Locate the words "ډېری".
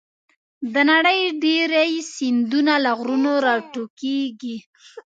1.43-1.91